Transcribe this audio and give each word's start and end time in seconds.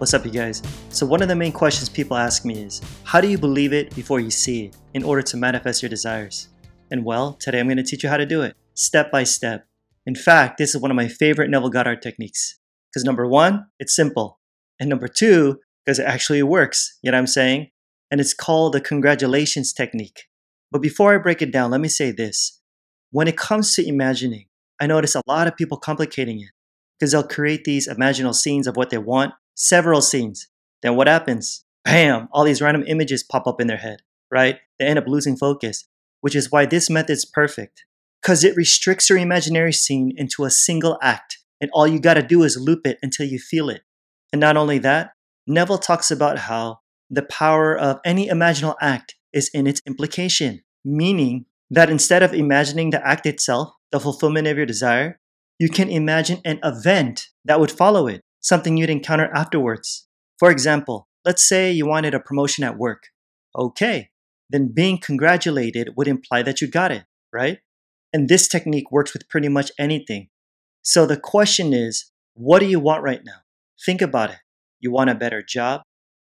What's 0.00 0.14
up, 0.14 0.24
you 0.24 0.30
guys? 0.30 0.62
So, 0.88 1.04
one 1.04 1.20
of 1.20 1.28
the 1.28 1.36
main 1.36 1.52
questions 1.52 1.90
people 1.90 2.16
ask 2.16 2.46
me 2.46 2.62
is 2.62 2.80
how 3.04 3.20
do 3.20 3.28
you 3.28 3.36
believe 3.36 3.74
it 3.74 3.94
before 3.94 4.18
you 4.18 4.30
see 4.30 4.64
it 4.64 4.76
in 4.94 5.02
order 5.02 5.20
to 5.20 5.36
manifest 5.36 5.82
your 5.82 5.90
desires? 5.90 6.48
And 6.90 7.04
well, 7.04 7.34
today 7.34 7.60
I'm 7.60 7.66
going 7.66 7.76
to 7.76 7.82
teach 7.82 8.02
you 8.02 8.08
how 8.08 8.16
to 8.16 8.24
do 8.24 8.40
it 8.40 8.56
step 8.72 9.12
by 9.12 9.24
step. 9.24 9.66
In 10.06 10.14
fact, 10.14 10.56
this 10.56 10.74
is 10.74 10.80
one 10.80 10.90
of 10.90 10.96
my 10.96 11.06
favorite 11.06 11.50
Neville 11.50 11.68
Goddard 11.68 12.00
techniques. 12.00 12.58
Because 12.88 13.04
number 13.04 13.28
one, 13.28 13.66
it's 13.78 13.94
simple. 13.94 14.40
And 14.80 14.88
number 14.88 15.06
two, 15.06 15.58
because 15.84 15.98
it 15.98 16.06
actually 16.06 16.42
works. 16.42 16.96
You 17.02 17.10
know 17.10 17.18
what 17.18 17.20
I'm 17.20 17.26
saying? 17.26 17.68
And 18.10 18.22
it's 18.22 18.32
called 18.32 18.72
the 18.72 18.80
congratulations 18.80 19.74
technique. 19.74 20.28
But 20.70 20.80
before 20.80 21.14
I 21.14 21.18
break 21.18 21.42
it 21.42 21.52
down, 21.52 21.72
let 21.72 21.82
me 21.82 21.88
say 21.88 22.10
this. 22.10 22.58
When 23.10 23.28
it 23.28 23.36
comes 23.36 23.74
to 23.74 23.86
imagining, 23.86 24.46
I 24.80 24.86
notice 24.86 25.14
a 25.14 25.20
lot 25.26 25.46
of 25.46 25.58
people 25.58 25.76
complicating 25.76 26.40
it 26.40 26.52
because 26.98 27.12
they'll 27.12 27.22
create 27.22 27.64
these 27.64 27.86
imaginal 27.86 28.34
scenes 28.34 28.66
of 28.66 28.76
what 28.76 28.88
they 28.88 28.96
want 28.96 29.34
several 29.54 30.02
scenes. 30.02 30.48
Then 30.82 30.96
what 30.96 31.08
happens? 31.08 31.64
Bam! 31.84 32.28
All 32.32 32.44
these 32.44 32.62
random 32.62 32.84
images 32.86 33.22
pop 33.22 33.46
up 33.46 33.60
in 33.60 33.66
their 33.66 33.76
head, 33.76 34.00
right? 34.30 34.58
They 34.78 34.86
end 34.86 34.98
up 34.98 35.06
losing 35.06 35.36
focus, 35.36 35.86
which 36.20 36.34
is 36.34 36.50
why 36.50 36.66
this 36.66 36.90
method 36.90 37.12
is 37.12 37.24
perfect. 37.24 37.84
Because 38.22 38.44
it 38.44 38.56
restricts 38.56 39.08
your 39.08 39.18
imaginary 39.18 39.72
scene 39.72 40.12
into 40.16 40.44
a 40.44 40.50
single 40.50 40.98
act, 41.02 41.38
and 41.60 41.70
all 41.72 41.86
you 41.86 41.98
gotta 41.98 42.22
do 42.22 42.42
is 42.42 42.60
loop 42.60 42.86
it 42.86 42.98
until 43.02 43.26
you 43.26 43.38
feel 43.38 43.70
it. 43.70 43.82
And 44.32 44.40
not 44.40 44.56
only 44.56 44.78
that, 44.78 45.12
Neville 45.46 45.78
talks 45.78 46.10
about 46.10 46.38
how 46.38 46.80
the 47.08 47.22
power 47.22 47.76
of 47.76 47.98
any 48.04 48.28
imaginal 48.28 48.76
act 48.80 49.16
is 49.32 49.50
in 49.52 49.66
its 49.66 49.80
implication, 49.86 50.62
meaning 50.84 51.46
that 51.70 51.90
instead 51.90 52.22
of 52.22 52.34
imagining 52.34 52.90
the 52.90 53.06
act 53.06 53.26
itself, 53.26 53.72
the 53.90 54.00
fulfillment 54.00 54.46
of 54.46 54.56
your 54.56 54.66
desire, 54.66 55.18
you 55.58 55.68
can 55.68 55.88
imagine 55.88 56.40
an 56.44 56.60
event 56.62 57.28
that 57.44 57.58
would 57.58 57.70
follow 57.70 58.06
it 58.06 58.22
something 58.40 58.76
you'd 58.76 58.90
encounter 58.90 59.30
afterwards. 59.34 60.08
For 60.38 60.50
example, 60.50 61.08
let's 61.24 61.46
say 61.46 61.70
you 61.70 61.86
wanted 61.86 62.14
a 62.14 62.20
promotion 62.20 62.64
at 62.64 62.78
work. 62.78 63.04
Okay, 63.56 64.10
then 64.48 64.72
being 64.74 64.98
congratulated 64.98 65.90
would 65.96 66.08
imply 66.08 66.42
that 66.42 66.60
you 66.60 66.68
got 66.68 66.90
it, 66.90 67.04
right? 67.32 67.58
And 68.12 68.28
this 68.28 68.48
technique 68.48 68.90
works 68.90 69.12
with 69.12 69.28
pretty 69.28 69.48
much 69.48 69.70
anything. 69.78 70.28
So 70.82 71.06
the 71.06 71.18
question 71.18 71.72
is, 71.72 72.10
what 72.34 72.60
do 72.60 72.66
you 72.66 72.80
want 72.80 73.02
right 73.02 73.20
now? 73.24 73.40
Think 73.84 74.02
about 74.02 74.30
it. 74.30 74.38
You 74.80 74.90
want 74.90 75.10
a 75.10 75.14
better 75.14 75.42
job, 75.42 75.82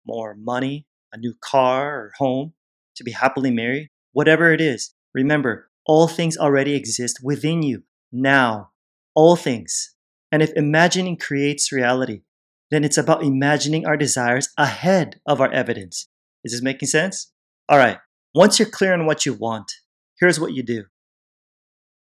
more 0.05 0.35
money, 0.35 0.85
a 1.13 1.17
new 1.17 1.33
car 1.41 1.95
or 1.95 2.11
home, 2.17 2.53
to 2.95 3.03
be 3.03 3.11
happily 3.11 3.51
married, 3.51 3.89
whatever 4.11 4.53
it 4.53 4.61
is. 4.61 4.93
Remember, 5.13 5.69
all 5.85 6.07
things 6.07 6.37
already 6.37 6.75
exist 6.75 7.19
within 7.23 7.63
you 7.63 7.83
now. 8.11 8.71
All 9.15 9.35
things. 9.35 9.95
And 10.31 10.41
if 10.41 10.51
imagining 10.55 11.17
creates 11.17 11.71
reality, 11.71 12.21
then 12.69 12.83
it's 12.83 12.97
about 12.97 13.23
imagining 13.23 13.85
our 13.85 13.97
desires 13.97 14.49
ahead 14.57 15.19
of 15.25 15.41
our 15.41 15.51
evidence. 15.51 16.07
Is 16.43 16.53
this 16.53 16.61
making 16.61 16.87
sense? 16.87 17.31
All 17.67 17.77
right, 17.77 17.97
once 18.33 18.57
you're 18.59 18.69
clear 18.69 18.93
on 18.93 19.05
what 19.05 19.25
you 19.25 19.33
want, 19.33 19.71
here's 20.19 20.39
what 20.39 20.53
you 20.53 20.63
do 20.63 20.85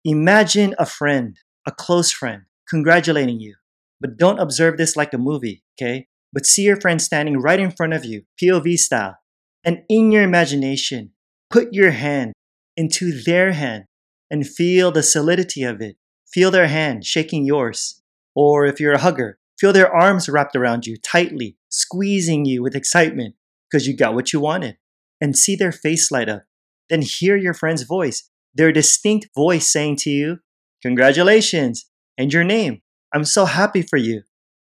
Imagine 0.06 0.76
a 0.78 0.86
friend, 0.86 1.38
a 1.66 1.72
close 1.72 2.12
friend, 2.12 2.44
congratulating 2.70 3.40
you. 3.40 3.56
But 4.02 4.18
don't 4.18 4.40
observe 4.40 4.78
this 4.78 4.98
like 4.98 5.14
a 5.14 5.18
movie, 5.18 5.64
okay? 5.80 6.08
But 6.34 6.46
see 6.46 6.64
your 6.64 6.80
friend 6.80 7.02
standing 7.02 7.40
right 7.40 7.60
in 7.60 7.72
front 7.72 7.94
of 7.94 8.04
you, 8.04 8.24
POV 8.42 8.78
style. 8.78 9.18
And 9.64 9.84
in 9.88 10.12
your 10.12 10.24
imagination, 10.24 11.12
put 11.50 11.74
your 11.74 11.92
hand 11.92 12.34
into 12.76 13.22
their 13.22 13.54
hand 13.54 13.86
and 14.30 14.46
feel 14.46 14.92
the 14.92 15.04
solidity 15.04 15.64
of 15.64 15.80
it. 15.80 15.96
Feel 16.28 16.52
their 16.52 16.68
hand 16.68 17.06
shaking 17.06 17.46
yours. 17.46 18.02
Or 18.36 18.66
if 18.66 18.80
you're 18.80 18.94
a 18.94 19.00
hugger, 19.00 19.38
feel 19.60 19.74
their 19.74 19.94
arms 19.94 20.28
wrapped 20.28 20.56
around 20.56 20.86
you 20.86 20.98
tightly, 20.98 21.58
squeezing 21.70 22.46
you 22.46 22.62
with 22.62 22.76
excitement 22.76 23.36
because 23.70 23.88
you 23.88 23.96
got 23.96 24.14
what 24.14 24.34
you 24.34 24.40
wanted. 24.40 24.78
And 25.22 25.38
see 25.38 25.56
their 25.56 25.72
face 25.72 26.12
light 26.12 26.28
up. 26.28 26.44
Then 26.90 27.02
hear 27.02 27.38
your 27.38 27.54
friend's 27.54 27.84
voice, 27.84 28.30
their 28.54 28.72
distinct 28.72 29.30
voice 29.36 29.72
saying 29.72 29.98
to 29.98 30.10
you, 30.10 30.40
Congratulations, 30.82 31.86
and 32.18 32.34
your 32.34 32.44
name. 32.44 32.82
I'm 33.14 33.24
so 33.24 33.46
happy 33.46 33.82
for 33.82 33.98
you. 33.98 34.24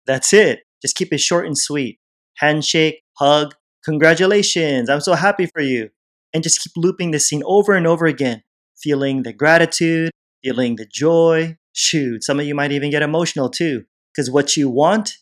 That's 0.06 0.34
it. 0.34 0.64
Just 0.82 0.96
keep 0.96 1.14
it 1.14 1.20
short 1.20 1.46
and 1.46 1.58
sweet. 1.58 2.00
Handshake, 2.38 3.04
hug, 3.18 3.54
congratulations, 3.86 4.90
I'm 4.90 5.00
so 5.00 5.14
happy 5.14 5.46
for 5.46 5.62
you. 5.62 5.90
And 6.34 6.44
just 6.44 6.62
keep 6.62 6.74
looping 6.76 7.12
the 7.12 7.20
scene 7.20 7.44
over 7.46 7.74
and 7.74 7.88
over 7.88 8.06
again, 8.06 8.44
feeling 8.82 9.24
the 9.24 9.34
gratitude, 9.34 10.12
feeling 10.44 10.76
the 10.76 10.86
joy, 10.86 11.58
Shoot, 11.74 12.24
some 12.24 12.40
of 12.40 12.46
you 12.46 12.56
might 12.56 12.72
even 12.72 12.92
get 12.92 13.02
emotional 13.02 13.50
too, 13.50 13.86
because 14.14 14.30
what 14.30 14.58
you 14.58 14.70
want 14.70 15.18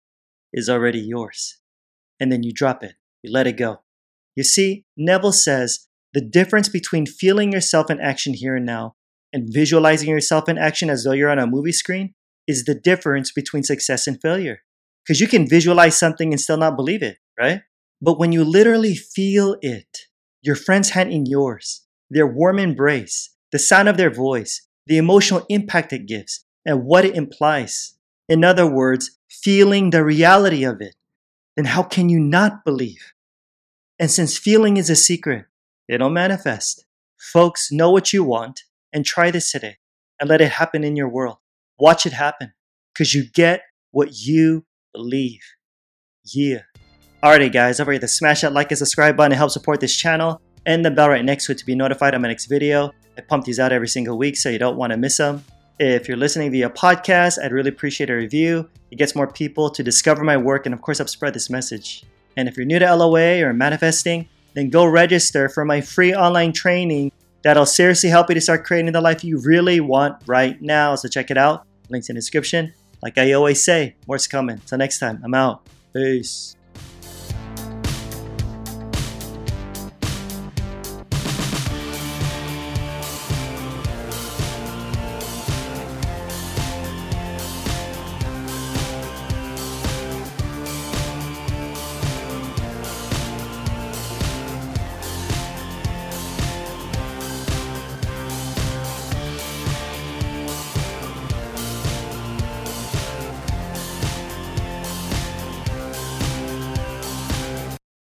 is 0.52 0.70
already 0.70 1.00
yours. 1.00 1.58
And 2.20 2.32
then 2.32 2.44
you 2.44 2.52
drop 2.52 2.84
it, 2.84 2.94
you 3.22 3.32
let 3.32 3.48
it 3.48 3.58
go. 3.58 3.82
You 4.36 4.44
see, 4.44 4.86
Neville 4.98 5.32
says 5.32 5.88
the 6.14 6.22
difference 6.22 6.70
between 6.70 7.06
feeling 7.06 7.52
yourself 7.52 7.90
in 7.90 8.00
action 8.00 8.34
here 8.34 8.56
and 8.56 8.66
now 8.66 8.96
and 9.32 9.54
visualizing 9.54 10.10
yourself 10.10 10.50
in 10.50 10.58
action 10.58 10.90
as 10.90 11.04
though 11.04 11.12
you're 11.12 11.30
on 11.30 11.40
a 11.40 11.48
movie 11.48 11.72
screen 11.72 12.16
is 12.48 12.66
the 12.66 12.74
difference 12.74 13.32
between 13.32 13.64
success 13.64 14.08
and 14.08 14.20
failure. 14.22 14.60
Because 15.06 15.20
you 15.20 15.28
can 15.28 15.48
visualize 15.48 15.98
something 15.98 16.32
and 16.34 16.40
still 16.40 16.58
not 16.58 16.76
believe 16.76 17.04
it, 17.04 17.18
right? 17.40 17.62
But 18.02 18.18
when 18.18 18.32
you 18.32 18.44
literally 18.44 18.96
feel 18.96 19.58
it, 19.62 20.06
your 20.42 20.56
friend's 20.56 20.92
hand 20.92 21.12
in 21.12 21.26
yours, 21.26 21.86
their 22.10 22.28
warm 22.28 22.60
embrace, 22.60 23.36
the 23.52 23.60
sound 23.60 23.88
of 23.88 23.98
their 23.98 24.10
voice, 24.10 24.68
the 24.90 24.98
emotional 24.98 25.46
impact 25.50 25.94
it 25.94 26.08
gives, 26.08 26.44
and 26.66 26.84
what 26.84 27.06
it 27.06 27.16
implies. 27.16 27.94
In 28.28 28.44
other 28.44 28.68
words, 28.68 29.18
feeling 29.30 29.92
the 29.92 30.04
reality 30.04 30.64
of 30.64 30.82
it, 30.82 30.96
then 31.56 31.66
how 31.66 31.84
can 31.84 32.10
you 32.10 32.20
not 32.20 32.66
believe? 32.66 33.14
And 34.00 34.10
since 34.10 34.38
feeling 34.38 34.78
is 34.78 34.90
a 34.90 34.96
secret, 34.96 35.46
it'll 35.88 36.10
manifest. 36.10 36.86
Folks, 37.18 37.72
know 37.72 37.92
what 37.92 38.14
you 38.14 38.24
want 38.24 38.64
and 38.92 39.06
try 39.06 39.30
this 39.30 39.52
today 39.52 39.78
and 40.20 40.28
let 40.28 40.42
it 40.42 40.54
happen 40.54 40.84
in 40.84 40.96
your 40.96 41.08
world. 41.08 41.38
Watch 41.78 42.08
it 42.08 42.14
happen 42.14 42.54
because 42.92 43.14
you 43.14 43.30
get 43.30 43.62
what 43.92 44.10
you 44.14 44.66
believe. 44.92 45.44
Yeah. 46.26 46.62
Alrighty, 47.24 47.52
guys, 47.52 47.78
don't 47.78 47.86
forget 47.86 48.02
to 48.02 48.08
smash 48.08 48.42
that 48.42 48.54
like 48.54 48.72
and 48.72 48.78
subscribe 48.78 49.16
button 49.16 49.32
to 49.32 49.38
help 49.38 49.52
support 49.52 49.82
this 49.82 49.96
channel 49.96 50.42
and 50.66 50.84
the 50.84 50.90
bell 50.90 51.10
right 51.10 51.24
next 51.24 51.46
to 51.46 51.52
it 51.52 51.60
to 51.60 51.66
be 51.66 51.76
notified 51.76 52.16
of 52.16 52.22
my 52.22 52.30
next 52.30 52.48
video. 52.48 52.92
I 53.20 53.22
pump 53.22 53.44
these 53.44 53.60
out 53.60 53.74
every 53.74 53.90
single 53.90 54.18
week, 54.18 54.38
so 54.38 54.48
you 54.48 54.58
don't 54.58 54.78
want 54.78 54.92
to 54.92 54.98
miss 54.98 55.18
them. 55.18 55.44
If 55.78 56.08
you're 56.08 56.16
listening 56.16 56.52
via 56.52 56.70
podcast, 56.70 57.38
I'd 57.44 57.52
really 57.52 57.68
appreciate 57.68 58.10
a 58.10 58.16
review. 58.16 58.70
It 58.92 58.96
gets 58.96 59.14
more 59.14 59.28
people 59.28 59.70
to 59.72 59.84
discover 59.84 60.24
my 60.24 60.38
work 60.38 60.66
and, 60.66 60.74
of 60.74 60.82
course, 60.82 61.00
help 61.00 61.10
spread 61.10 61.34
this 61.34 61.50
message. 61.50 62.06
And 62.38 62.48
if 62.48 62.56
you're 62.56 62.66
new 62.66 62.80
to 62.80 62.96
LOA 62.96 63.44
or 63.44 63.52
manifesting, 63.52 64.30
then 64.54 64.70
go 64.70 64.86
register 64.86 65.50
for 65.50 65.66
my 65.66 65.82
free 65.82 66.16
online 66.16 66.54
training 66.54 67.12
that'll 67.44 67.66
seriously 67.66 68.10
help 68.10 68.30
you 68.30 68.36
to 68.36 68.42
start 68.42 68.64
creating 68.64 68.94
the 68.94 69.02
life 69.02 69.22
you 69.22 69.38
really 69.40 69.82
want 69.82 70.16
right 70.26 70.62
now. 70.62 70.96
So 70.96 71.10
check 71.10 71.30
it 71.30 71.38
out. 71.38 71.66
Links 71.90 72.08
in 72.08 72.16
the 72.16 72.22
description. 72.22 72.74
Like 73.04 73.18
I 73.18 73.34
always 73.34 73.62
say, 73.62 73.96
more's 74.08 74.28
coming. 74.28 74.62
Till 74.66 74.78
next 74.78 75.00
time, 75.00 75.22
I'm 75.26 75.34
out. 75.34 75.68
Peace. 75.94 76.56